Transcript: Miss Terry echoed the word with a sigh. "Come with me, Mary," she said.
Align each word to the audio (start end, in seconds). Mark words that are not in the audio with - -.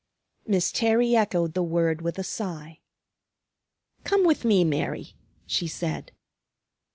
Miss 0.47 0.71
Terry 0.71 1.15
echoed 1.15 1.53
the 1.53 1.61
word 1.61 2.01
with 2.01 2.17
a 2.17 2.23
sigh. 2.23 2.79
"Come 4.03 4.23
with 4.25 4.43
me, 4.43 4.63
Mary," 4.63 5.13
she 5.45 5.67
said. 5.67 6.11